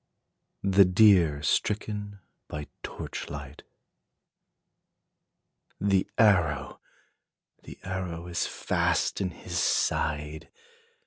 [0.63, 2.17] THE DEER STRICKEN
[2.47, 3.61] BY TORCH LIGHT.
[5.79, 6.79] The arrow!
[7.61, 10.49] the arrow is fast in his side!